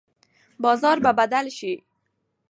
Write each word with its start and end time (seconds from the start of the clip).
بازار 0.63 0.97
به 1.03 1.11
بدل 1.19 1.47
شي. 1.57 1.73